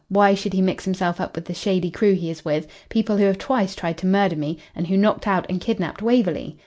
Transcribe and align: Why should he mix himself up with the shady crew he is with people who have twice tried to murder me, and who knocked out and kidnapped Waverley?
Why 0.09 0.33
should 0.33 0.53
he 0.53 0.63
mix 0.63 0.83
himself 0.85 1.21
up 1.21 1.35
with 1.35 1.45
the 1.45 1.53
shady 1.53 1.91
crew 1.91 2.13
he 2.13 2.31
is 2.31 2.43
with 2.43 2.65
people 2.89 3.17
who 3.17 3.25
have 3.25 3.37
twice 3.37 3.75
tried 3.75 3.99
to 3.99 4.07
murder 4.07 4.35
me, 4.35 4.57
and 4.75 4.87
who 4.87 4.97
knocked 4.97 5.27
out 5.27 5.45
and 5.47 5.61
kidnapped 5.61 6.01
Waverley? 6.01 6.57